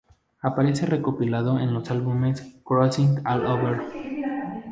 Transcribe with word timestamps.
Aparece 0.41 0.87
recopilado 0.87 1.59
en 1.59 1.75
los 1.75 1.91
álbumes 1.91 2.55
"Crossing 2.65 3.21
All 3.23 3.45
Over! 3.45 3.81